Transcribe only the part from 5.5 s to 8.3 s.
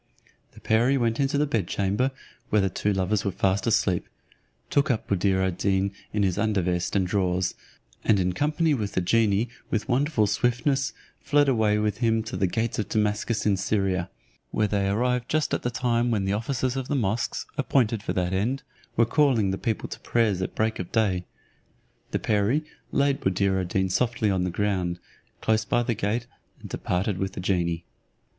Deen in his under vest and drawers; and